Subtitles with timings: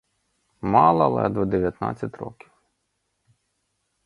[0.61, 2.51] Мала ледве дев'ятнадцять років.